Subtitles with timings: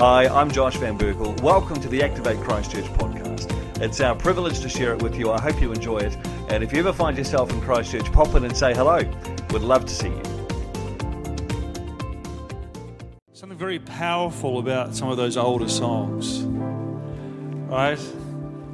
[0.00, 1.38] Hi, I'm Josh Van Berkel.
[1.42, 3.52] Welcome to the Activate Christchurch podcast.
[3.82, 5.30] It's our privilege to share it with you.
[5.30, 6.16] I hope you enjoy it.
[6.48, 9.00] And if you ever find yourself in Christchurch, pop in and say hello.
[9.50, 10.22] We'd love to see you.
[13.34, 16.44] Something very powerful about some of those older songs,
[17.68, 18.00] right?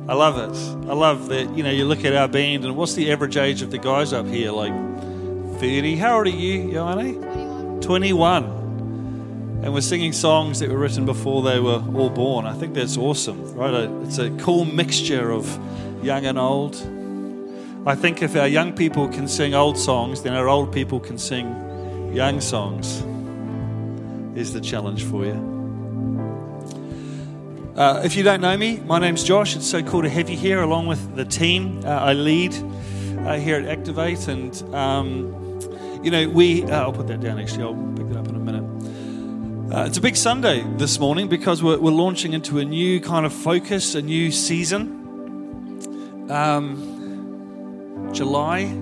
[0.08, 0.56] I love it.
[0.88, 3.62] I love that, you know, you look at our band and what's the average age
[3.62, 4.52] of the guys up here?
[4.52, 4.72] Like
[5.58, 5.96] 30.
[5.96, 7.80] How old are you, Joanne?
[7.80, 7.80] 21.
[7.82, 8.55] 21
[9.66, 12.46] and we're singing songs that were written before they were all born.
[12.46, 13.90] I think that's awesome, right?
[14.04, 15.44] It's a cool mixture of
[16.04, 16.76] young and old.
[17.84, 21.18] I think if our young people can sing old songs, then our old people can
[21.18, 23.02] sing young songs.
[24.38, 25.34] Is the challenge for you.
[27.74, 29.56] Uh, if you don't know me, my name's Josh.
[29.56, 31.80] It's so cool to have you here along with the team.
[31.84, 32.54] Uh, I lead
[33.26, 35.58] uh, here at Activate, and um,
[36.04, 36.62] you know we.
[36.62, 37.40] Uh, I'll put that down.
[37.40, 38.45] Actually, I'll pick that up in a minute.
[39.76, 43.26] Uh, it's a big Sunday this morning because we're, we're, launching into a new kind
[43.26, 44.88] of focus, a new season.
[46.30, 48.74] Um, July,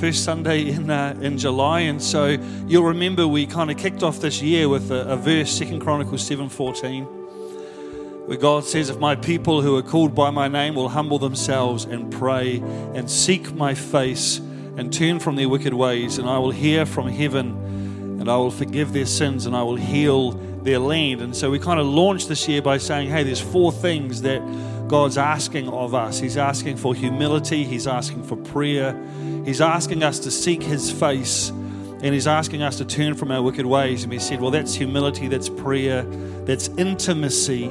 [0.00, 4.18] first Sunday in uh, in July, and so you'll remember we kind of kicked off
[4.20, 9.14] this year with a, a verse, Second Chronicles seven fourteen, where God says, "If my
[9.14, 12.60] people who are called by my name will humble themselves and pray
[12.94, 17.08] and seek my face and turn from their wicked ways, and I will hear from
[17.08, 17.77] heaven."
[18.18, 21.22] And I will forgive their sins and I will heal their land.
[21.22, 24.40] And so we kind of launched this year by saying, hey, there's four things that
[24.88, 26.18] God's asking of us.
[26.18, 28.98] He's asking for humility, He's asking for prayer,
[29.44, 33.42] He's asking us to seek His face, and He's asking us to turn from our
[33.42, 34.02] wicked ways.
[34.02, 36.02] And we said, well, that's humility, that's prayer,
[36.44, 37.66] that's intimacy,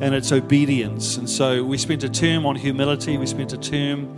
[0.00, 1.16] and it's obedience.
[1.16, 4.16] And so we spent a term on humility, we spent a term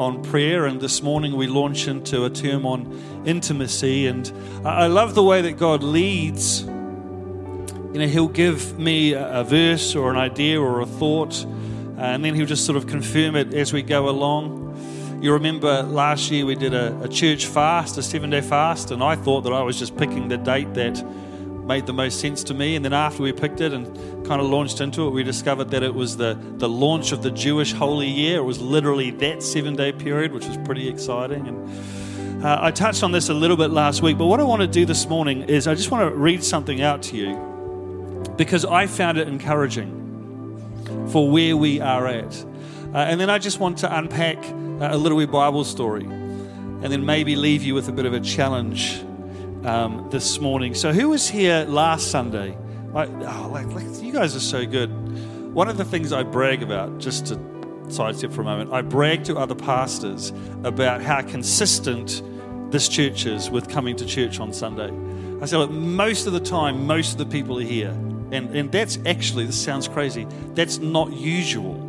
[0.00, 4.06] on prayer, and this morning we launch into a term on intimacy.
[4.06, 4.32] And
[4.64, 6.62] I love the way that God leads.
[6.62, 11.44] You know, He'll give me a verse or an idea or a thought,
[11.98, 15.20] and then He'll just sort of confirm it as we go along.
[15.20, 19.02] You remember last year we did a, a church fast, a seven day fast, and
[19.02, 21.04] I thought that I was just picking the date that
[21.70, 22.74] made the most sense to me.
[22.74, 23.86] And then after we picked it and
[24.26, 27.30] kind of launched into it, we discovered that it was the, the launch of the
[27.30, 28.38] Jewish Holy Year.
[28.38, 31.46] It was literally that seven day period, which was pretty exciting.
[31.46, 34.62] And uh, I touched on this a little bit last week, but what I want
[34.62, 37.36] to do this morning is I just want to read something out to you
[38.36, 39.92] because I found it encouraging
[41.12, 42.44] for where we are at.
[42.92, 46.86] Uh, and then I just want to unpack uh, a little bit Bible story and
[46.86, 49.04] then maybe leave you with a bit of a challenge
[49.64, 50.74] um, this morning.
[50.74, 52.56] So, who was here last Sunday?
[52.94, 54.90] I, oh, like, like, you guys are so good.
[55.54, 57.38] One of the things I brag about, just to
[57.88, 60.32] sidestep for a moment, I brag to other pastors
[60.64, 62.22] about how consistent
[62.70, 64.90] this church is with coming to church on Sunday.
[65.42, 67.90] I say, look, most of the time, most of the people are here.
[68.32, 71.86] And, and that's actually, this sounds crazy, that's not usual.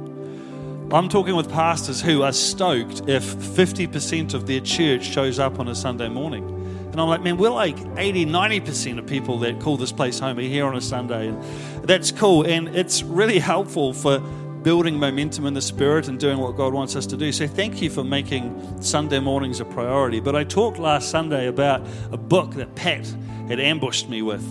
[0.92, 5.68] I'm talking with pastors who are stoked if 50% of their church shows up on
[5.68, 6.61] a Sunday morning.
[6.92, 10.38] And I'm like, man, we're like 80, 90% of people that call this place home
[10.38, 11.30] are here on a Sunday.
[11.30, 11.42] And
[11.84, 12.46] that's cool.
[12.46, 16.96] And it's really helpful for building momentum in the spirit and doing what God wants
[16.96, 17.32] us to do.
[17.32, 20.20] So thank you for making Sunday mornings a priority.
[20.20, 23.08] But I talked last Sunday about a book that Pat
[23.48, 24.46] had ambushed me with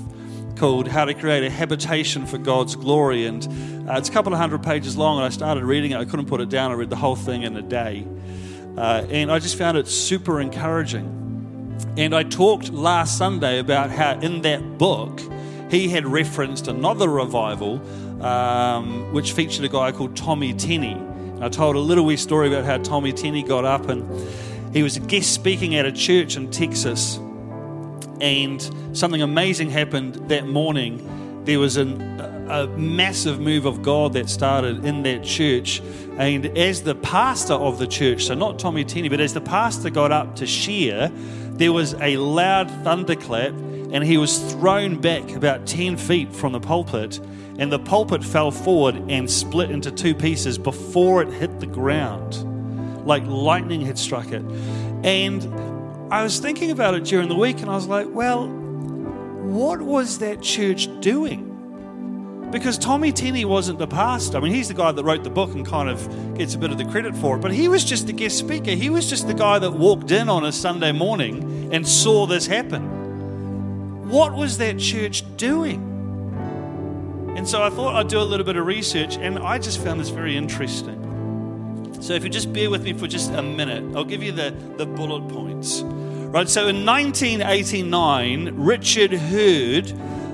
[0.56, 3.26] called How to Create a Habitation for God's Glory.
[3.26, 3.46] And
[3.88, 5.96] uh, it's a couple of hundred pages long, and I started reading it.
[5.96, 6.70] I couldn't put it down.
[6.70, 8.06] I read the whole thing in a day.
[8.76, 11.19] Uh, and I just found it super encouraging.
[11.96, 15.20] And I talked last Sunday about how in that book
[15.70, 17.80] he had referenced another revival
[18.22, 21.00] um, which featured a guy called Tommy Tenney.
[21.40, 24.04] I told a little wee story about how Tommy Tenney got up and
[24.74, 27.18] he was a guest speaking at a church in Texas.
[28.20, 28.60] And
[28.92, 31.42] something amazing happened that morning.
[31.44, 32.20] There was an,
[32.50, 35.80] a massive move of God that started in that church.
[36.18, 39.88] And as the pastor of the church, so not Tommy Tenney, but as the pastor
[39.88, 41.10] got up to share,
[41.60, 43.52] there was a loud thunderclap,
[43.92, 47.18] and he was thrown back about 10 feet from the pulpit,
[47.58, 53.06] and the pulpit fell forward and split into two pieces before it hit the ground,
[53.06, 54.42] like lightning had struck it.
[55.04, 55.44] And
[56.10, 60.20] I was thinking about it during the week, and I was like, well, what was
[60.20, 61.49] that church doing?
[62.50, 64.38] Because Tommy Tenney wasn't the pastor.
[64.38, 66.72] I mean, he's the guy that wrote the book and kind of gets a bit
[66.72, 68.72] of the credit for it, but he was just the guest speaker.
[68.72, 72.46] He was just the guy that walked in on a Sunday morning and saw this
[72.46, 74.08] happen.
[74.08, 75.86] What was that church doing?
[77.36, 80.00] And so I thought I'd do a little bit of research, and I just found
[80.00, 80.96] this very interesting.
[82.00, 84.52] So if you just bear with me for just a minute, I'll give you the,
[84.76, 85.82] the bullet points.
[85.82, 89.92] Right, so in 1989, Richard Heard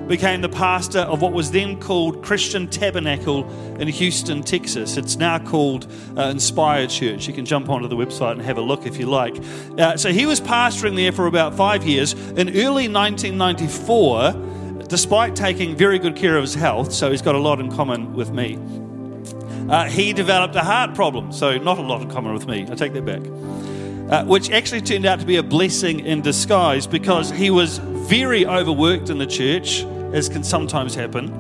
[0.09, 3.49] became the pastor of what was then called Christian Tabernacle
[3.81, 4.97] in Houston, Texas.
[4.97, 5.87] It's now called
[6.17, 7.27] uh, Inspired Church.
[7.27, 9.37] You can jump onto the website and have a look if you like.
[9.79, 12.13] Uh, so he was pastoring there for about five years.
[12.13, 17.41] In early 1994, despite taking very good care of his health, so he's got a
[17.41, 18.59] lot in common with me,
[19.69, 21.33] uh, he developed a heart problem.
[21.33, 22.67] So, not a lot in common with me.
[22.71, 23.23] I take that back.
[24.09, 28.47] Uh, which actually turned out to be a blessing in disguise because he was very
[28.47, 29.85] overworked in the church
[30.17, 31.31] as can sometimes happen.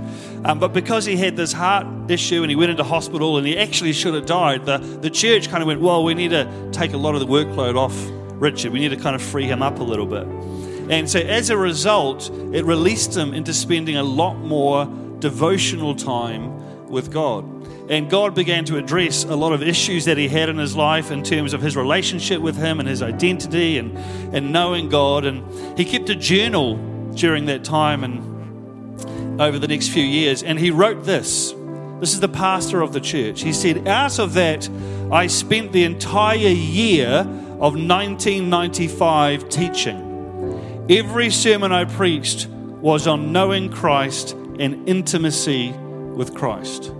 [0.44, 3.56] Um, but because he had this heart issue and he went into hospital and he
[3.56, 6.92] actually should have died, the, the church kind of went, Well, we need to take
[6.92, 7.96] a lot of the workload off
[8.40, 8.72] Richard.
[8.72, 10.26] We need to kind of free him up a little bit.
[10.90, 14.84] And so as a result, it released him into spending a lot more
[15.20, 17.44] devotional time with God.
[17.90, 21.10] And God began to address a lot of issues that he had in his life
[21.10, 23.96] in terms of his relationship with him and his identity and,
[24.34, 25.24] and knowing God.
[25.24, 26.76] And he kept a journal
[27.14, 28.35] during that time and
[29.38, 30.42] over the next few years.
[30.42, 31.52] And he wrote this.
[32.00, 33.42] This is the pastor of the church.
[33.42, 34.68] He said, Out of that,
[35.10, 40.86] I spent the entire year of 1995 teaching.
[40.90, 46.92] Every sermon I preached was on knowing Christ and intimacy with Christ.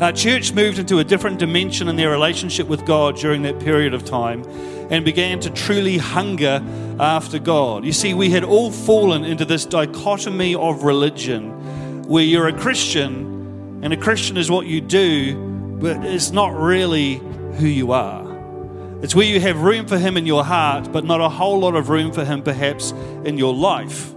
[0.00, 3.94] Our church moved into a different dimension in their relationship with God during that period
[3.94, 4.44] of time
[4.90, 6.62] and began to truly hunger
[7.00, 7.84] after God.
[7.84, 13.80] You see, we had all fallen into this dichotomy of religion where you're a Christian
[13.82, 15.34] and a Christian is what you do,
[15.80, 17.16] but it's not really
[17.54, 18.24] who you are.
[19.02, 21.74] It's where you have room for Him in your heart, but not a whole lot
[21.74, 22.92] of room for Him perhaps
[23.24, 24.14] in your life.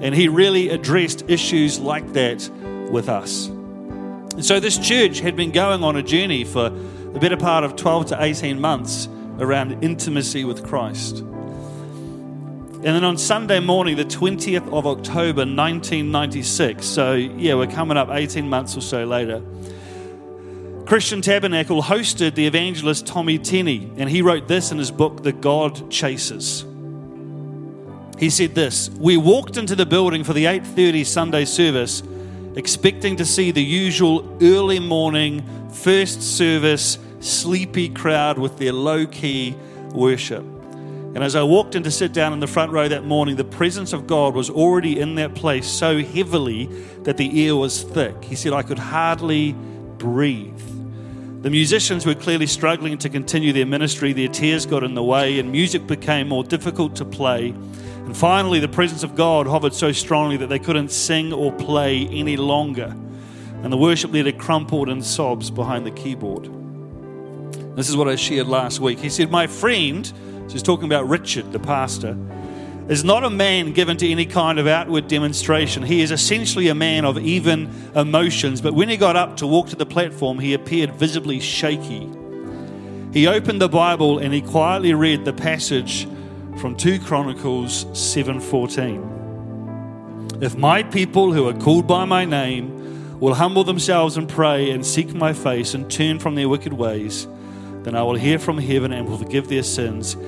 [0.00, 2.48] And He really addressed issues like that
[2.90, 3.50] with us.
[4.40, 7.76] And so this church had been going on a journey for the better part of
[7.76, 9.06] 12 to 18 months
[9.38, 11.18] around intimacy with Christ.
[11.18, 18.08] And then on Sunday morning, the 20th of October 1996, so yeah, we're coming up
[18.10, 19.42] 18 months or so later,
[20.86, 25.32] Christian Tabernacle hosted the evangelist Tommy Tenney, and he wrote this in his book, The
[25.32, 26.64] God Chasers.
[28.18, 32.02] He said this, "We walked into the building for the 8:30 Sunday service
[32.56, 39.54] expecting to see the usual early morning, first service, sleepy crowd with their low key
[39.92, 40.44] worship.
[41.12, 43.44] And as I walked in to sit down in the front row that morning, the
[43.44, 46.66] presence of God was already in that place so heavily
[47.02, 48.22] that the air was thick.
[48.22, 49.56] He said, I could hardly
[49.98, 50.60] breathe.
[51.42, 54.12] The musicians were clearly struggling to continue their ministry.
[54.12, 57.54] Their tears got in the way, and music became more difficult to play.
[58.04, 62.06] And finally, the presence of God hovered so strongly that they couldn't sing or play
[62.08, 62.94] any longer.
[63.62, 66.50] And the worship leader crumpled in sobs behind the keyboard.
[67.76, 68.98] This is what I shared last week.
[68.98, 70.10] He said, My friend,
[70.48, 72.16] she's talking about Richard, the pastor,
[72.88, 75.84] is not a man given to any kind of outward demonstration.
[75.84, 78.60] He is essentially a man of even emotions.
[78.60, 82.08] But when he got up to walk to the platform, he appeared visibly shaky.
[83.12, 86.08] He opened the Bible and he quietly read the passage
[86.60, 89.00] from 2 Chronicles 7:14.
[90.42, 94.84] If my people who are called by my name will humble themselves and pray and
[94.84, 97.26] seek my face and turn from their wicked ways,
[97.82, 100.18] then I will hear from heaven and will forgive their sins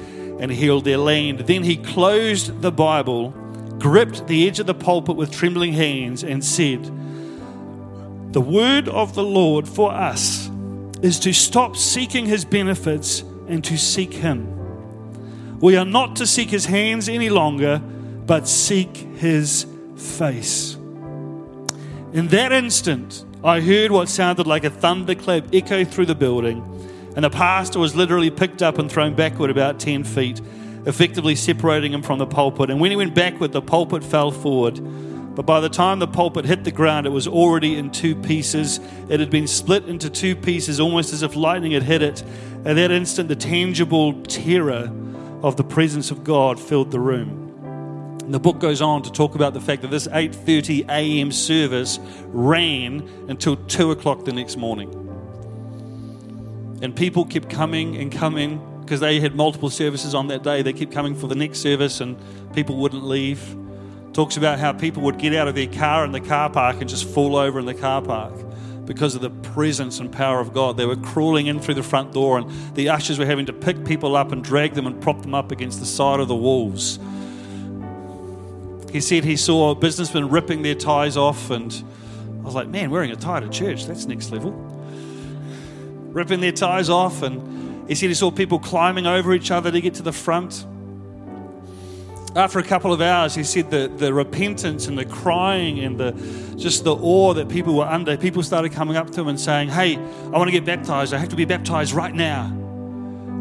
[0.40, 1.40] and heal their land.
[1.40, 3.34] Then he closed the Bible,
[3.78, 6.82] gripped the edge of the pulpit with trembling hands, and said,
[8.32, 10.48] The word of the Lord for us
[11.02, 14.61] is to stop seeking his benefits and to seek him.
[15.62, 19.64] We are not to seek his hands any longer, but seek his
[19.94, 20.74] face.
[22.12, 26.64] In that instant, I heard what sounded like a thunderclap echo through the building,
[27.14, 30.40] and the pastor was literally picked up and thrown backward about 10 feet,
[30.84, 32.68] effectively separating him from the pulpit.
[32.68, 34.80] And when he went backward, the pulpit fell forward.
[35.36, 38.80] But by the time the pulpit hit the ground, it was already in two pieces.
[39.08, 42.24] It had been split into two pieces, almost as if lightning had hit it.
[42.64, 44.90] At that instant, the tangible terror
[45.42, 47.48] of the presence of God filled the room.
[48.22, 51.32] And the book goes on to talk about the fact that this 8:30 a.m.
[51.32, 54.90] service ran until two o'clock the next morning,
[56.80, 60.62] and people kept coming and coming because they had multiple services on that day.
[60.62, 62.16] They kept coming for the next service, and
[62.54, 63.56] people wouldn't leave.
[64.12, 66.88] Talks about how people would get out of their car in the car park and
[66.88, 68.34] just fall over in the car park
[68.92, 70.76] because of the presence and power of God.
[70.76, 73.86] They were crawling in through the front door, and the ushers were having to pick
[73.86, 76.98] people up and drag them and prop them up against the side of the walls.
[78.92, 81.72] He said he saw businessmen ripping their ties off, and
[82.40, 84.50] I was like, man, wearing a tie to church, that's next level.
[86.10, 89.80] Ripping their ties off, and he said he saw people climbing over each other to
[89.80, 90.66] get to the front.
[92.34, 96.12] After a couple of hours, he said the, the repentance and the crying and the
[96.56, 99.68] just the awe that people were under, people started coming up to him and saying,
[99.68, 101.12] Hey, I want to get baptized.
[101.12, 102.48] I have to be baptized right now.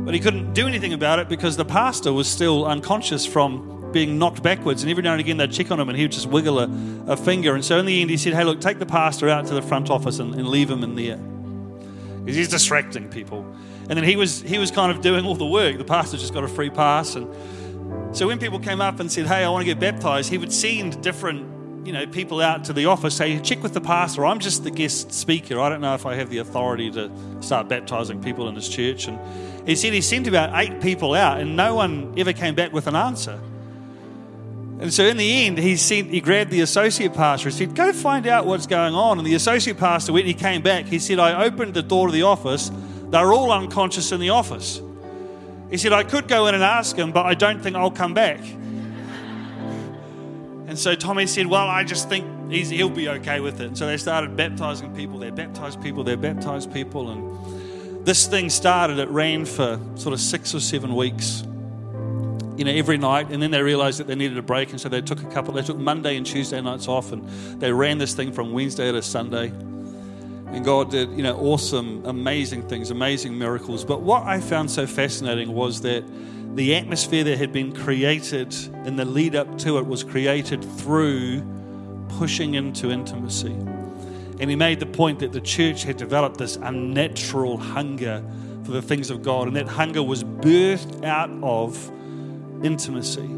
[0.05, 4.17] But he couldn't do anything about it because the pastor was still unconscious from being
[4.17, 4.81] knocked backwards.
[4.81, 6.69] And every now and again they'd check on him and he would just wiggle a,
[7.07, 7.55] a finger.
[7.55, 9.61] And so in the end, he said, Hey, look, take the pastor out to the
[9.61, 11.17] front office and, and leave him in there.
[11.17, 13.45] Because he's distracting people.
[13.89, 15.77] And then he was, he was kind of doing all the work.
[15.77, 17.15] The pastor just got a free pass.
[17.15, 17.27] And
[18.13, 20.53] so when people came up and said, Hey, I want to get baptized, he would
[20.53, 24.25] send different you know, people out to the office, say, check with the pastor.
[24.25, 25.59] I'm just the guest speaker.
[25.59, 29.07] I don't know if I have the authority to start baptizing people in this church.
[29.07, 29.19] And
[29.67, 32.87] he said he sent about eight people out, and no one ever came back with
[32.87, 33.39] an answer.
[34.79, 37.93] And so in the end, he sent, he grabbed the associate pastor and said, Go
[37.93, 39.17] find out what's going on.
[39.17, 42.13] And the associate pastor, when he came back, he said, I opened the door to
[42.13, 42.71] the office.
[43.09, 44.81] They're all unconscious in the office.
[45.71, 48.13] He said, I could go in and ask him, but I don't think I'll come
[48.13, 48.41] back.
[50.67, 53.67] And so Tommy said, Well, I just think he'll be okay with it.
[53.67, 55.19] And so they started baptizing people.
[55.19, 56.03] They baptized people.
[56.03, 57.09] They baptized people.
[57.09, 58.99] And this thing started.
[58.99, 61.43] It ran for sort of six or seven weeks,
[62.57, 63.31] you know, every night.
[63.31, 64.71] And then they realized that they needed a break.
[64.71, 67.11] And so they took a couple, they took Monday and Tuesday nights off.
[67.11, 67.27] And
[67.61, 69.51] they ran this thing from Wednesday to Sunday.
[70.51, 73.85] And God did, you know, awesome, amazing things, amazing miracles.
[73.85, 76.03] But what I found so fascinating was that
[76.55, 78.53] the atmosphere that had been created
[78.85, 81.41] in the lead up to it was created through
[82.09, 83.55] pushing into intimacy.
[84.41, 88.23] And he made the point that the church had developed this unnatural hunger
[88.63, 91.89] for the things of God, and that hunger was birthed out of
[92.63, 93.29] intimacy.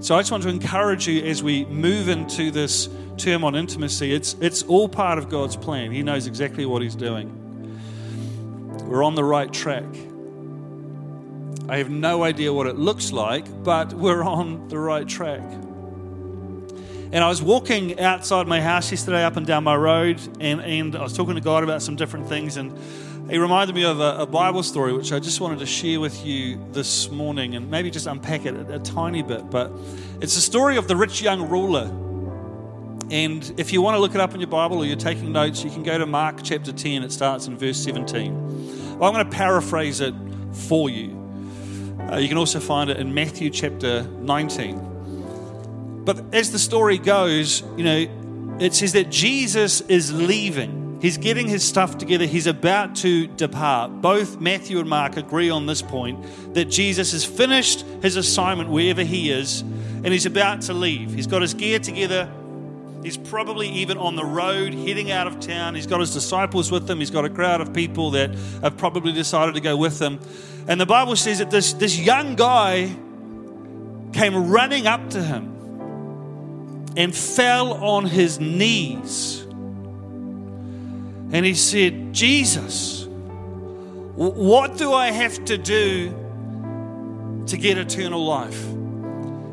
[0.00, 4.12] So I just want to encourage you as we move into this term on intimacy,
[4.12, 5.90] it's, it's all part of God's plan.
[5.90, 7.42] He knows exactly what He's doing.
[8.86, 9.84] We're on the right track.
[11.68, 15.42] I have no idea what it looks like, but we're on the right track.
[17.12, 20.94] And I was walking outside my house yesterday up and down my road, and, and
[20.94, 22.76] I was talking to God about some different things, and
[23.28, 26.24] He reminded me of a, a Bible story which I just wanted to share with
[26.24, 29.50] you this morning and maybe just unpack it a, a tiny bit.
[29.50, 29.72] But
[30.20, 31.90] it's the story of the rich young ruler
[33.10, 35.62] and if you want to look it up in your Bible or you're taking notes,
[35.62, 37.04] you can go to Mark chapter 10.
[37.04, 38.98] It starts in verse 17.
[38.98, 40.12] Well, I'm going to paraphrase it
[40.52, 41.12] for you.
[42.10, 46.02] Uh, you can also find it in Matthew chapter 19.
[46.04, 50.85] But as the story goes, you know, it says that Jesus is leaving.
[51.00, 52.24] He's getting his stuff together.
[52.24, 54.00] He's about to depart.
[54.00, 56.24] Both Matthew and Mark agree on this point
[56.54, 61.12] that Jesus has finished his assignment wherever he is and he's about to leave.
[61.12, 62.30] He's got his gear together
[63.06, 65.76] He's probably even on the road heading out of town.
[65.76, 66.98] He's got his disciples with him.
[66.98, 70.18] He's got a crowd of people that have probably decided to go with him.
[70.66, 72.86] And the Bible says that this, this young guy
[74.12, 75.52] came running up to him
[76.96, 79.45] and fell on his knees.
[81.32, 83.06] And he said, Jesus,
[84.16, 86.10] what do I have to do
[87.46, 88.64] to get eternal life?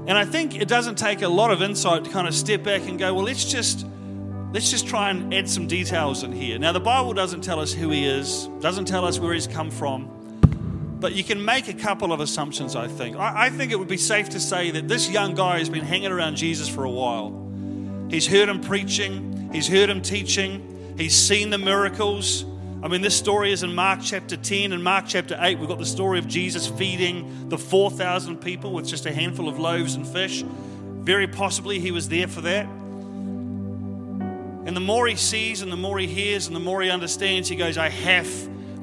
[0.05, 2.87] And I think it doesn't take a lot of insight to kind of step back
[2.87, 3.85] and go, well, let's just
[4.51, 6.59] let's just try and add some details in here.
[6.59, 9.71] Now the Bible doesn't tell us who he is, doesn't tell us where he's come
[9.71, 10.09] from.
[10.99, 13.17] But you can make a couple of assumptions, I think.
[13.17, 15.83] I, I think it would be safe to say that this young guy has been
[15.83, 17.49] hanging around Jesus for a while.
[18.09, 22.45] He's heard him preaching, he's heard him teaching, he's seen the miracles,
[22.83, 25.57] I mean, this story is in Mark chapter 10 and Mark chapter 8.
[25.57, 29.57] We've got the story of Jesus feeding the 4,000 people with just a handful of
[29.57, 30.43] loaves and fish.
[30.43, 32.65] Very possibly he was there for that.
[34.65, 37.47] And the more he sees and the more he hears and the more he understands,
[37.47, 38.29] he goes, I have,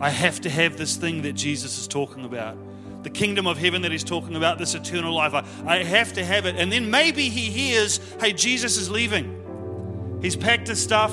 [0.01, 2.57] I have to have this thing that Jesus is talking about.
[3.03, 5.35] The kingdom of heaven that he's talking about, this eternal life.
[5.35, 6.57] I, I have to have it.
[6.57, 10.19] And then maybe he hears, hey, Jesus is leaving.
[10.23, 11.13] He's packed his stuff.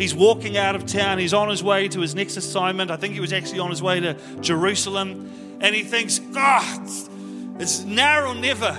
[0.00, 1.18] He's walking out of town.
[1.18, 2.90] He's on his way to his next assignment.
[2.90, 5.58] I think he was actually on his way to Jerusalem.
[5.60, 6.88] And he thinks, God,
[7.60, 8.74] it's now or never,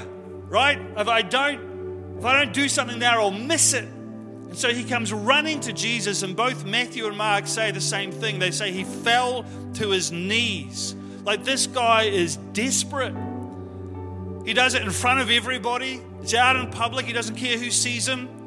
[0.50, 0.80] right?
[0.98, 3.84] If I don't, if I don't do something now, I'll miss it.
[3.84, 8.12] And so he comes running to Jesus, and both Matthew and Mark say the same
[8.12, 8.40] thing.
[8.40, 10.96] They say he fell to his knees.
[11.24, 13.14] Like this guy is desperate.
[14.44, 16.02] He does it in front of everybody.
[16.24, 17.06] It's out in public.
[17.06, 18.41] He doesn't care who sees him.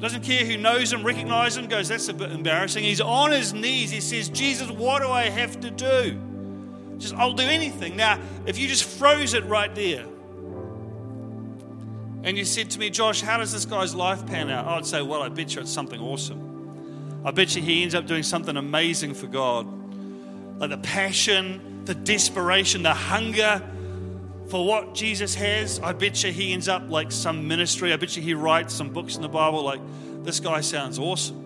[0.00, 2.84] Doesn't care who knows him, recognizes him, goes, That's a bit embarrassing.
[2.84, 3.90] He's on his knees.
[3.90, 6.18] He says, Jesus, what do I have to do?
[6.98, 7.96] Just, I'll do anything.
[7.96, 10.04] Now, if you just froze it right there,
[12.24, 14.66] and you said to me, Josh, how does this guy's life pan out?
[14.66, 17.22] I'd say, Well, I bet you it's something awesome.
[17.24, 19.66] I bet you he ends up doing something amazing for God.
[20.60, 23.62] Like the passion, the desperation, the hunger
[24.48, 25.78] for what Jesus has.
[25.80, 27.92] I bet you he ends up like some ministry.
[27.92, 29.80] I bet you he writes some books in the Bible like,
[30.24, 31.44] this guy sounds awesome.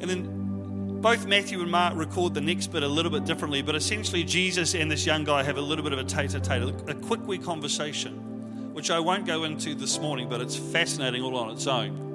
[0.00, 3.74] And then both Matthew and Mark record the next bit a little bit differently, but
[3.74, 7.26] essentially Jesus and this young guy have a little bit of a tete-a-tete, a quick
[7.26, 11.66] wee conversation, which I won't go into this morning, but it's fascinating all on its
[11.66, 12.06] own.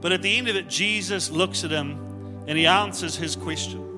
[0.00, 3.89] But at the end of it, Jesus looks at him and he answers his question.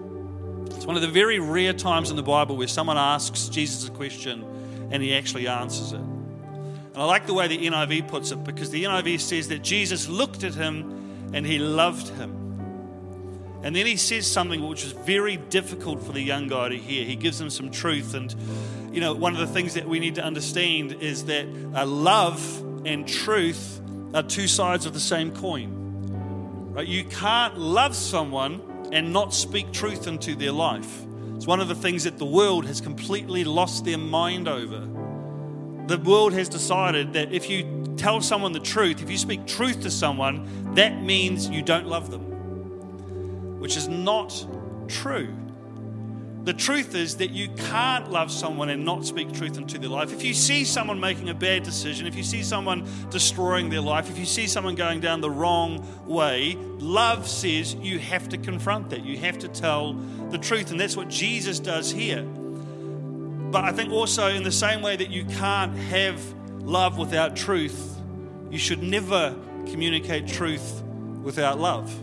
[0.83, 3.93] It's one of the very rare times in the Bible where someone asks Jesus a
[3.93, 4.45] question
[4.91, 6.01] and he actually answers it.
[6.01, 10.09] And I like the way the NIV puts it because the NIV says that Jesus
[10.09, 12.33] looked at him and he loved him.
[13.62, 17.05] And then he says something which was very difficult for the young guy to hear.
[17.05, 18.15] He gives him some truth.
[18.15, 18.35] And,
[18.93, 21.47] you know, one of the things that we need to understand is that
[21.77, 23.81] uh, love and truth
[24.15, 26.73] are two sides of the same coin.
[26.73, 26.89] Right?
[26.89, 31.03] You can't love someone and not speak truth into their life.
[31.35, 34.87] It's one of the things that the world has completely lost their mind over
[35.87, 39.83] the world has decided that if you tell someone the truth, if you speak truth
[39.83, 44.47] to someone, that means you don't love them, which is not
[44.89, 45.29] true.
[46.45, 50.13] The truth is that you can't love someone and not speak truth into their life.
[50.13, 54.11] If you see someone making a bad decision, if you see someone destroying their life,
[54.11, 58.91] if you see someone going down the wrong way, love says you have to confront
[58.91, 59.05] that.
[59.05, 59.93] You have to tell
[60.31, 60.73] the truth.
[60.73, 62.23] And that's what Jesus does here.
[62.25, 66.21] But I think also, in the same way that you can't have
[66.63, 68.01] love without truth,
[68.51, 70.83] you should never communicate truth
[71.23, 71.95] without love.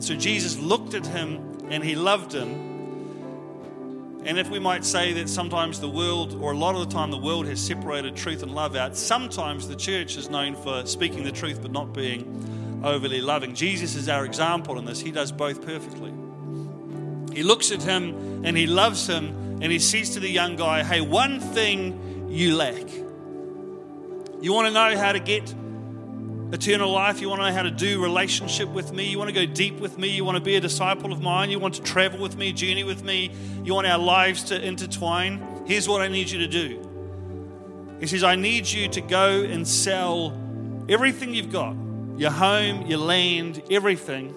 [0.00, 2.71] So Jesus looked at him and he loved him.
[4.24, 7.10] And if we might say that sometimes the world, or a lot of the time,
[7.10, 11.24] the world has separated truth and love out, sometimes the church is known for speaking
[11.24, 13.54] the truth but not being overly loving.
[13.54, 15.00] Jesus is our example in this.
[15.00, 16.12] He does both perfectly.
[17.34, 20.82] He looks at him and he loves him and he says to the young guy,
[20.84, 22.84] Hey, one thing you lack.
[24.40, 25.54] You want to know how to get
[26.52, 27.20] eternal life?
[27.20, 29.08] You want to know how to do relationship with me?
[29.08, 30.08] You want to go deep with me?
[30.08, 31.50] You want to be a disciple of mine?
[31.50, 33.32] You want to travel with me, journey with me?
[33.64, 35.64] You want our lives to intertwine?
[35.66, 37.96] Here's what I need you to do.
[38.00, 40.38] He says, I need you to go and sell
[40.88, 41.76] everything you've got
[42.16, 44.28] your home, your land, everything.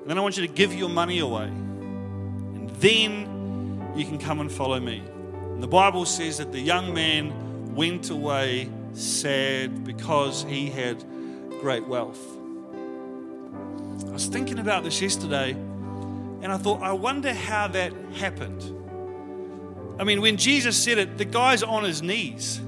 [0.00, 1.44] And then I want you to give your money away.
[1.44, 5.02] And then you can come and follow me.
[5.32, 11.04] And the Bible says that the young man went away sad because he had
[11.60, 12.20] great wealth.
[14.06, 18.76] I was thinking about this yesterday and I thought, I wonder how that happened.
[19.98, 22.60] I mean, when Jesus said it, the guy's on his knees.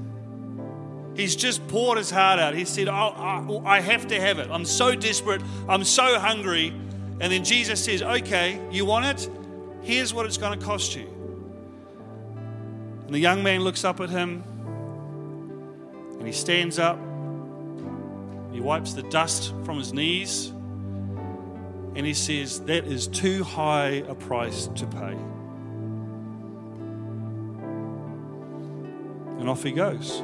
[1.15, 2.55] He's just poured his heart out.
[2.55, 4.49] He said, oh, I have to have it.
[4.51, 5.41] I'm so desperate.
[5.67, 6.73] I'm so hungry.
[7.19, 9.29] And then Jesus says, Okay, you want it?
[9.81, 11.07] Here's what it's going to cost you.
[13.05, 14.43] And the young man looks up at him
[16.23, 16.97] and he stands up.
[18.53, 20.53] He wipes the dust from his knees
[21.95, 25.17] and he says, That is too high a price to pay.
[29.37, 30.21] And off he goes.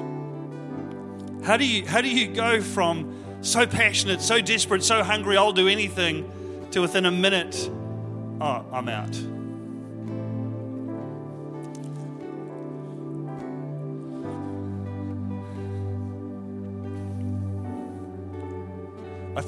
[1.43, 5.51] How do you, how do you go from so passionate, so desperate, so hungry, I'll
[5.51, 6.31] do anything,
[6.71, 7.69] to within a minute,
[8.39, 9.19] oh, I'm out?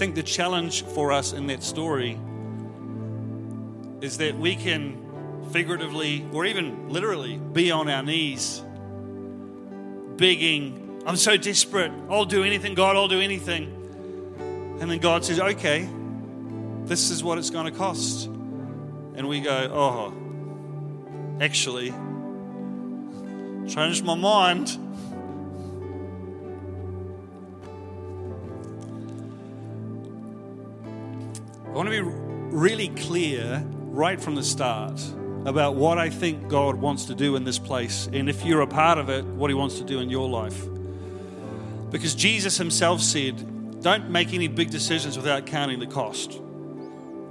[0.01, 2.19] Think the challenge for us in that story
[4.01, 4.97] is that we can
[5.51, 8.63] figuratively or even literally be on our knees
[10.17, 14.77] begging, I'm so desperate, I'll do anything, God, I'll do anything.
[14.81, 15.87] And then God says, okay,
[16.85, 18.25] this is what it's going to cost.
[18.25, 20.13] And we go, oh,
[21.39, 21.91] actually,
[23.67, 24.75] changed my mind.
[31.71, 32.11] I want to be
[32.53, 35.01] really clear right from the start
[35.45, 38.67] about what I think God wants to do in this place, and if you're a
[38.67, 40.65] part of it, what He wants to do in your life.
[41.89, 46.41] Because Jesus Himself said, Don't make any big decisions without counting the cost.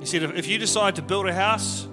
[0.00, 1.86] He said, If you decide to build a house,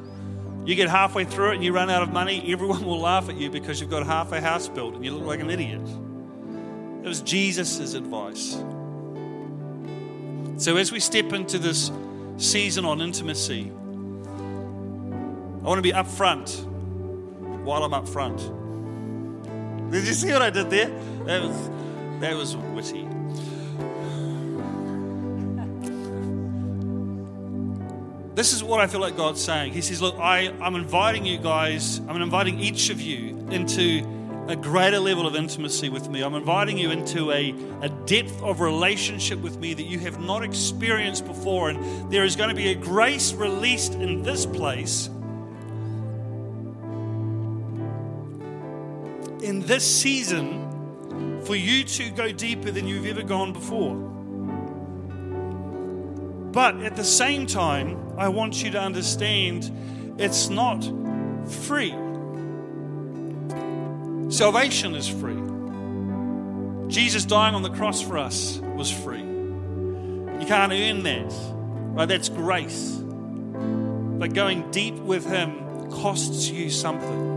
[0.65, 3.35] you get halfway through it and you run out of money, everyone will laugh at
[3.35, 5.85] you because you've got half a house built and you look like an idiot.
[7.03, 8.57] It was Jesus' advice.
[10.55, 11.91] So as we step into this
[12.37, 13.71] season on intimacy.
[15.63, 16.65] I want to be up front
[17.63, 18.37] while I'm up front.
[19.91, 20.89] Did you see what I did there?
[21.25, 21.69] That was
[22.21, 23.07] that was witty.
[28.37, 29.73] this is what I feel like God's saying.
[29.73, 34.03] He says, Look, I, I'm inviting you guys, I'm inviting each of you into
[34.47, 36.21] a greater level of intimacy with me.
[36.21, 40.43] I'm inviting you into a, a depth of relationship with me that you have not
[40.43, 41.69] experienced before.
[41.69, 45.09] And there is going to be a grace released in this place
[49.47, 53.95] in this season for you to go deeper than you've ever gone before.
[56.51, 59.71] But at the same time, I want you to understand
[60.17, 60.83] it's not
[61.47, 61.93] free.
[64.29, 65.41] Salvation is free.
[66.91, 69.21] Jesus dying on the cross for us was free.
[69.21, 71.33] You can't earn that,
[71.95, 72.07] right?
[72.07, 72.97] That's grace.
[72.97, 77.27] But going deep with Him costs you something.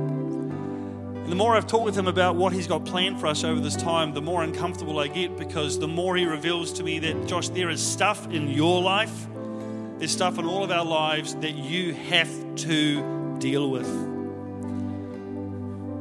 [1.23, 3.61] And the more I've talked with him about what he's got planned for us over
[3.61, 7.29] this time, the more uncomfortable I get because the more he reveals to me that,
[7.29, 9.29] Josh, there is stuff in your life,
[9.99, 14.10] there's stuff in all of our lives that you have to deal with.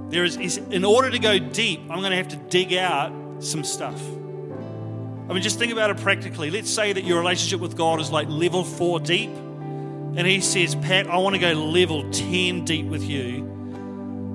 [0.09, 3.63] There is, in order to go deep, I'm going to have to dig out some
[3.63, 4.01] stuff.
[4.01, 6.49] I mean, just think about it practically.
[6.49, 10.75] Let's say that your relationship with God is like level four deep, and He says,
[10.75, 13.49] Pat, I want to go level 10 deep with you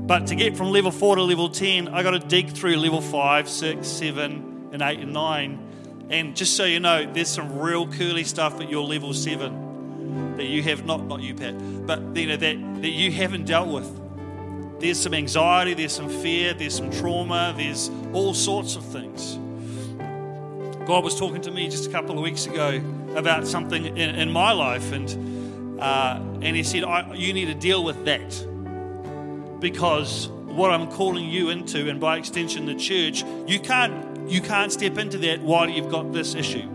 [0.06, 3.00] but to get from level 4 to level 10, I got to dig through level
[3.00, 6.06] five, six, seven, and 8 and 9.
[6.10, 10.44] And just so you know, there's some real curly stuff at your level 7 that
[10.44, 11.54] you have not, not you, Pat,
[11.86, 14.03] but you know, that, that you haven't dealt with.
[14.78, 19.38] There's some anxiety, there's some fear, there's some trauma, there's all sorts of things.
[20.86, 22.82] God was talking to me just a couple of weeks ago
[23.16, 26.84] about something in, in my life, and, uh, and He said,
[27.14, 28.46] You need to deal with that
[29.60, 34.72] because what I'm calling you into, and by extension the church, you can't you can't
[34.72, 36.68] step into that while you've got this issue.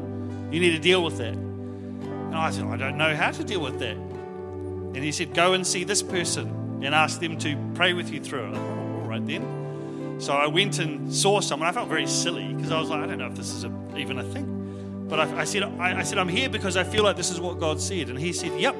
[0.51, 1.33] You need to deal with that.
[1.33, 3.95] And I said, I don't know how to deal with that.
[3.95, 8.21] And he said, Go and see this person and ask them to pray with you
[8.21, 8.55] through it.
[8.55, 10.17] All right then.
[10.19, 11.69] So I went and saw someone.
[11.69, 13.71] I felt very silly because I was like, I don't know if this is a,
[13.97, 15.07] even a thing.
[15.07, 17.39] But I, I said, I, I said, I'm here because I feel like this is
[17.39, 18.09] what God said.
[18.09, 18.75] And he said, Yep,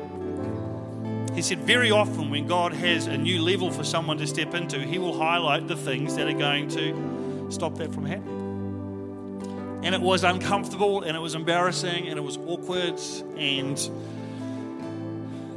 [1.40, 4.80] he said, very often when God has a new level for someone to step into,
[4.80, 9.80] He will highlight the things that are going to stop that from happening.
[9.84, 13.00] And it was uncomfortable and it was embarrassing and it was awkward
[13.38, 13.80] and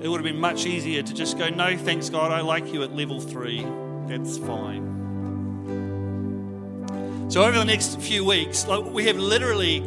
[0.02, 2.82] it would have been much easier to just go, No, thanks, God, I like you
[2.82, 3.64] at level three.
[4.06, 4.90] That's fine.
[7.30, 9.80] So over the next few weeks, like we have literally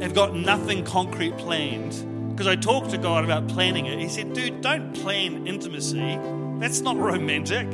[0.00, 3.98] have got nothing concrete planned because I talked to God about planning it.
[3.98, 6.18] He said, dude, don't plan intimacy.
[6.58, 7.66] That's not romantic.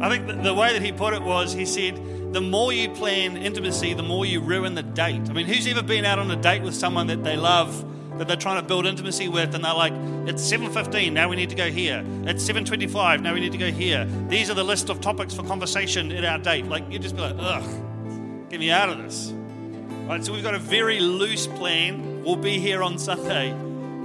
[0.00, 3.36] I think the way that he put it was he said, the more you plan
[3.36, 5.28] intimacy, the more you ruin the date.
[5.28, 7.84] I mean, who's ever been out on a date with someone that they love,
[8.20, 9.94] that they're trying to build intimacy with, and they're like,
[10.28, 12.04] it's 7.15, now we need to go here.
[12.26, 14.06] It's 7.25, now we need to go here.
[14.28, 16.66] These are the list of topics for conversation at our date.
[16.66, 17.64] Like, you'd just be like, ugh,
[18.50, 19.32] get me out of this.
[20.06, 23.50] Right, so we've got a very loose plan We'll be here on Sunday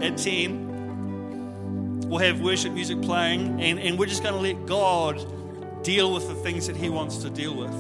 [0.02, 2.08] at 10.
[2.08, 6.30] We'll have worship music playing, and, and we're just going to let God deal with
[6.30, 7.74] the things that He wants to deal with.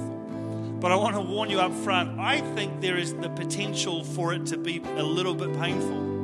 [0.81, 4.33] But I want to warn you up front I think there is the potential for
[4.33, 6.14] it to be a little bit painful.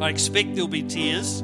[0.00, 1.42] I expect there'll be tears.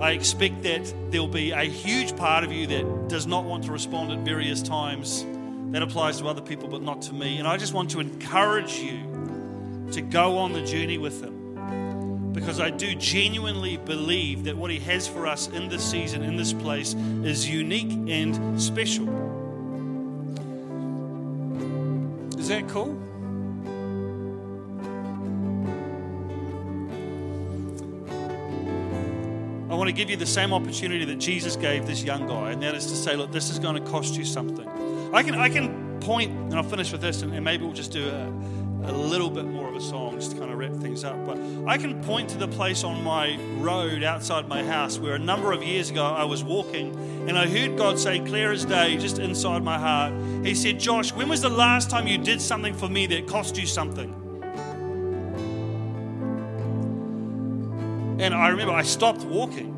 [0.00, 3.72] I expect that there'll be a huge part of you that does not want to
[3.72, 5.24] respond at various times.
[5.72, 7.38] That applies to other people, but not to me.
[7.38, 12.32] And I just want to encourage you to go on the journey with Him.
[12.32, 16.36] Because I do genuinely believe that what He has for us in this season, in
[16.36, 19.08] this place, is unique and special.
[22.38, 23.05] Is that cool?
[29.68, 32.62] I want to give you the same opportunity that Jesus gave this young guy, and
[32.62, 34.68] that is to say, look, this is going to cost you something.
[35.12, 37.90] I can, I can point, and I'll finish with this, and, and maybe we'll just
[37.90, 38.28] do a,
[38.84, 41.26] a little bit more of a song just to kind of wrap things up.
[41.26, 45.18] But I can point to the place on my road outside my house where a
[45.18, 46.94] number of years ago I was walking
[47.28, 50.12] and I heard God say, clear as day, just inside my heart,
[50.44, 53.58] He said, Josh, when was the last time you did something for me that cost
[53.58, 54.25] you something?
[58.18, 59.72] And I remember I stopped walking.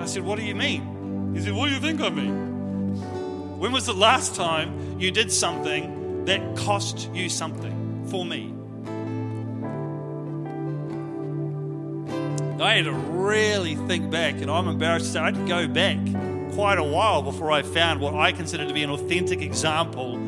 [0.00, 1.32] I said, What do you mean?
[1.34, 2.28] He said, What do you think of me?
[2.28, 8.54] When was the last time you did something that cost you something for me.
[12.62, 15.66] I had to really think back, and I'm embarrassed to say I had to go
[15.66, 15.98] back
[16.52, 20.18] quite a while before I found what I consider to be an authentic example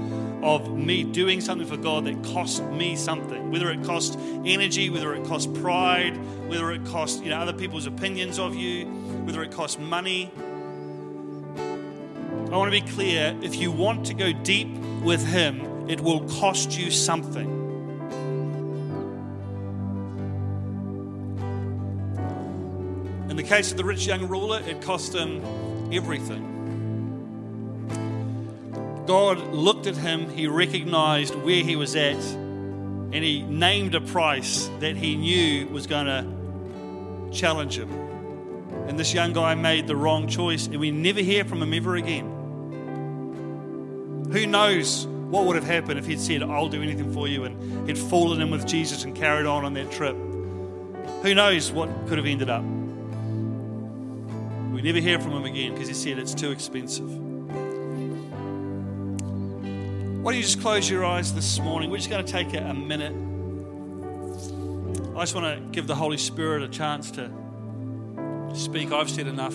[0.42, 5.14] of me doing something for God that cost me something, whether it cost energy, whether
[5.14, 6.16] it cost pride,
[6.48, 8.86] whether it cost you know other people's opinions of you,
[9.24, 10.32] whether it cost money.
[11.56, 14.68] I want to be clear if you want to go deep
[15.02, 17.60] with Him, it will cost you something.
[23.30, 25.42] In the case of the rich young ruler, it cost him
[25.90, 26.51] everything.
[29.06, 34.70] God looked at him, he recognized where he was at, and he named a price
[34.80, 36.24] that he knew was going to
[37.36, 37.90] challenge him.
[38.88, 41.96] And this young guy made the wrong choice, and we never hear from him ever
[41.96, 42.26] again.
[44.32, 47.88] Who knows what would have happened if he'd said, I'll do anything for you, and
[47.88, 50.16] he'd fallen in with Jesus and carried on on that trip?
[51.22, 52.62] Who knows what could have ended up?
[54.72, 57.31] We never hear from him again because he said it's too expensive.
[60.22, 61.90] Why don't you just close your eyes this morning?
[61.90, 63.12] We're just going to take a, a minute.
[65.16, 67.28] I just want to give the Holy Spirit a chance to
[68.54, 68.92] speak.
[68.92, 69.50] I've said enough.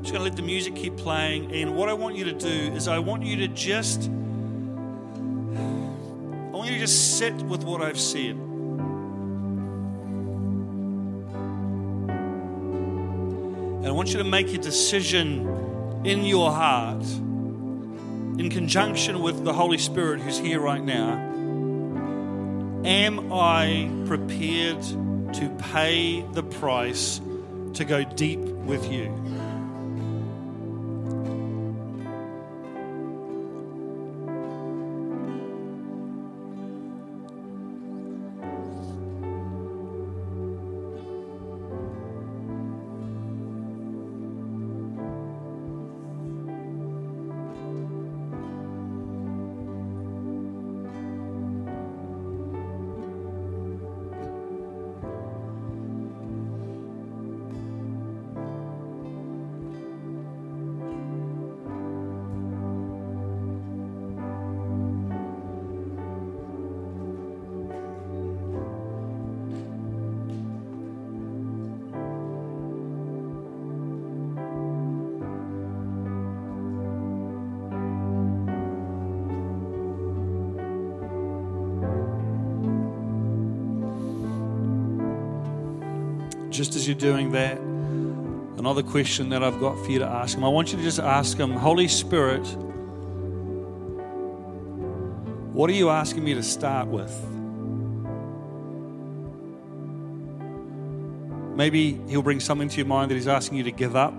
[0.00, 1.52] Just going to let the music keep playing.
[1.52, 4.08] And what I want you to do is, I want you to just, I
[6.56, 8.45] want you to just sit with what I've said.
[13.86, 19.52] And I want you to make a decision in your heart, in conjunction with the
[19.52, 21.12] Holy Spirit who's here right now.
[22.84, 27.20] Am I prepared to pay the price
[27.74, 29.06] to go deep with you?
[86.56, 87.58] Just as you're doing that,
[88.58, 90.44] another question that I've got for you to ask him.
[90.44, 92.46] I want you to just ask him, Holy Spirit,
[95.52, 97.14] what are you asking me to start with?
[101.56, 104.18] Maybe he'll bring something to your mind that he's asking you to give up.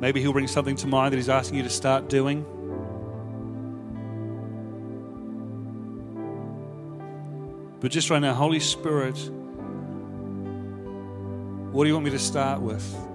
[0.00, 2.44] Maybe he'll bring something to mind that he's asking you to start doing.
[7.80, 9.18] But just right now, Holy Spirit,
[11.72, 13.09] what do you want me to start with?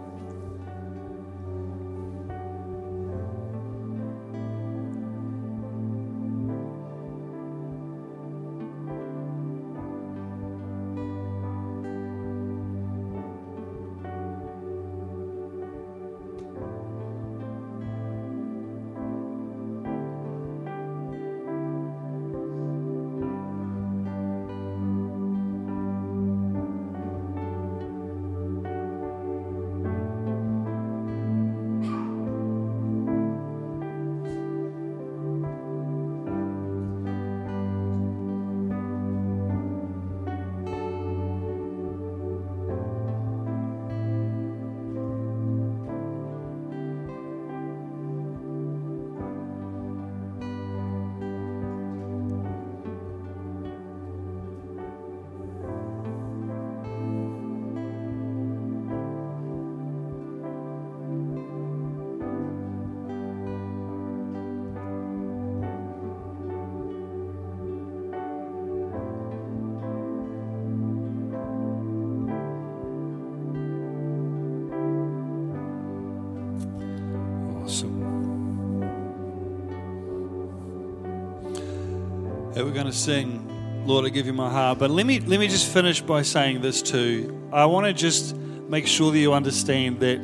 [82.65, 84.79] Hey, we're going to sing, Lord, I give you my heart.
[84.79, 87.47] But let me let me just finish by saying this too.
[87.53, 90.19] I want to just make sure that you understand that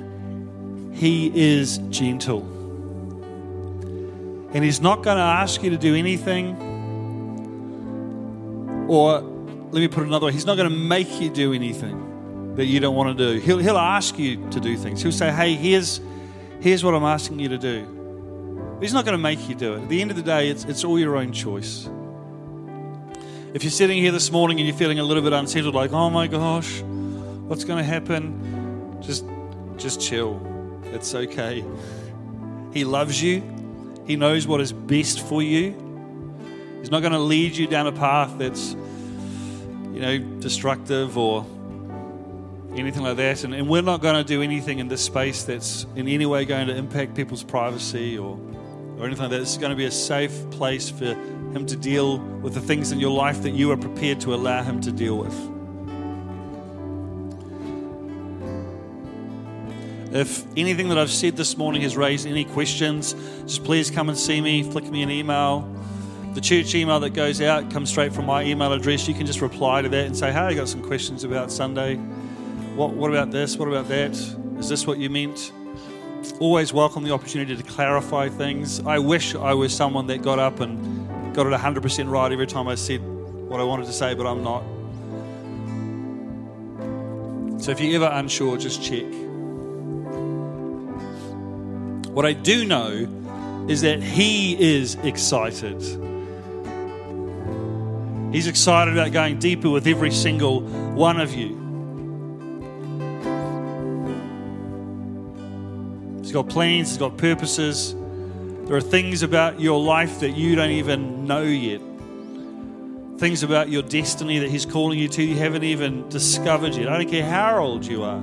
[0.91, 2.41] He is gentle,
[4.55, 6.55] and He's not going to ask you to do anything.
[8.89, 12.55] Or let me put it another way: He's not going to make you do anything
[12.55, 13.39] that you don't want to do.
[13.39, 15.03] He'll He'll ask you to do things.
[15.03, 16.01] He'll say, "Hey, here's."
[16.59, 18.77] here's what I'm asking you to do.
[18.81, 19.81] He's not going to make you do it.
[19.81, 21.89] At the end of the day, it's, it's all your own choice.
[23.53, 26.09] If you're sitting here this morning and you're feeling a little bit unsettled, like, oh
[26.09, 28.97] my gosh, what's going to happen?
[29.01, 29.25] Just,
[29.75, 30.41] just chill.
[30.93, 31.65] It's okay.
[32.73, 33.43] He loves you.
[34.07, 35.71] He knows what is best for you.
[36.79, 41.45] He's not going to lead you down a path that's, you know, destructive or
[42.73, 43.43] anything like that.
[43.43, 46.45] And, and we're not going to do anything in this space that's in any way
[46.45, 48.39] going to impact people's privacy or
[48.97, 49.39] or anything like that.
[49.39, 51.15] This is going to be a safe place for
[51.53, 54.63] Him to deal with the things in your life that you are prepared to allow
[54.63, 55.33] Him to deal with.
[60.13, 64.17] If anything that I've said this morning has raised any questions, just please come and
[64.17, 65.61] see me, flick me an email.
[66.33, 69.07] The church email that goes out comes straight from my email address.
[69.07, 71.95] You can just reply to that and say, Hey, I got some questions about Sunday.
[72.75, 73.57] What, what about this?
[73.57, 74.11] What about that?
[74.59, 75.51] Is this what you meant?
[76.39, 78.79] always welcome the opportunity to clarify things.
[78.79, 82.67] I wish I was someone that got up and got it 100% right every time
[82.67, 84.63] I said what I wanted to say, but I'm not.
[87.61, 89.05] So if you're ever unsure, just check.
[92.13, 95.81] What I do know is that he is excited.
[98.33, 101.59] He's excited about going deeper with every single one of you.
[106.21, 107.95] He's got plans, He's got purposes.
[108.71, 111.81] There are things about your life that you don't even know yet.
[113.19, 116.87] Things about your destiny that He's calling you to, you haven't even discovered yet.
[116.87, 118.21] I don't care how old you are.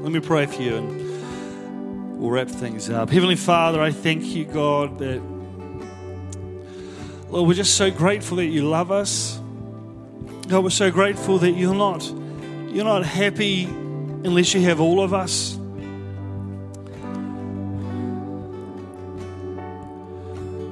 [0.00, 3.10] Let me pray for you and we'll wrap things up.
[3.10, 5.20] Heavenly Father, I thank you, God, that
[7.28, 9.38] Lord, we're just so grateful that you love us.
[10.48, 12.02] God, we're so grateful that you're not
[12.70, 15.56] you're not happy unless you have all of us.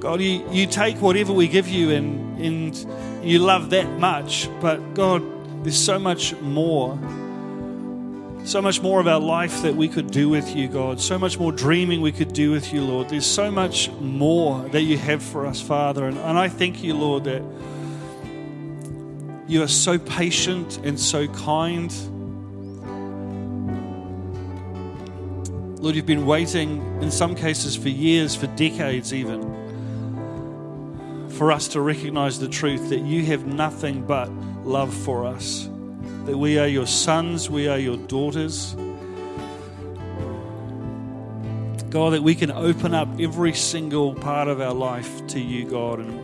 [0.00, 4.94] God, you, you take whatever we give you and, and you love that much, but
[4.94, 5.22] God,
[5.62, 6.98] there's so much more
[8.44, 11.00] so much more of our life that we could do with you, God.
[11.00, 13.08] So much more dreaming we could do with you, Lord.
[13.08, 16.06] There's so much more that you have for us, Father.
[16.06, 17.42] And, and I thank you, Lord, that
[19.46, 21.92] you are so patient and so kind.
[25.80, 29.42] Lord, you've been waiting in some cases for years, for decades even,
[31.30, 34.30] for us to recognize the truth that you have nothing but
[34.64, 35.68] love for us
[36.26, 38.74] that we are your sons, we are your daughters.
[41.88, 46.00] God, that we can open up every single part of our life to you, God.
[46.00, 46.20] And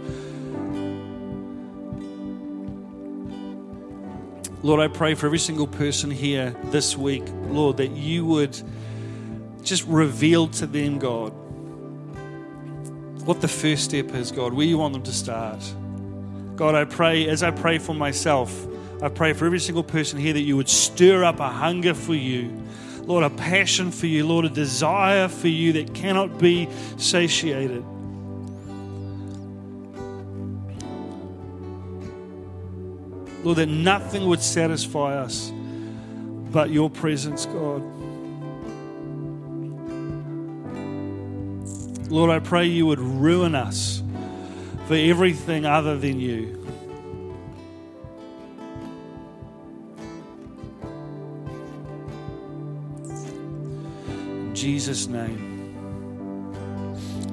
[4.65, 8.57] Lord, I pray for every single person here this week, Lord, that you would
[9.65, 11.31] just reveal to them, God,
[13.27, 15.61] what the first step is, God, where you want them to start.
[16.55, 18.69] God, I pray, as I pray for myself,
[19.03, 22.15] I pray for every single person here that you would stir up a hunger for
[22.15, 22.63] you.
[23.03, 27.85] Lord, a passion for you, Lord, a desire for you that cannot be satiated.
[33.43, 35.53] Lord, that nothing would satisfy us
[36.53, 37.83] but your presence, God.
[42.11, 44.03] Lord, I pray you would ruin us
[44.87, 46.59] for everything other than you.
[54.53, 55.75] Jesus' name.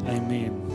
[0.08, 0.68] Amen.